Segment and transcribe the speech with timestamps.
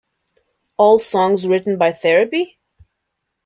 [0.77, 2.57] All songs written by Therapy?